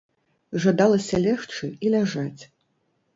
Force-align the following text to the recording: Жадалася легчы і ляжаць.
Жадалася 0.63 1.19
легчы 1.25 1.69
і 1.83 1.91
ляжаць. 1.97 2.41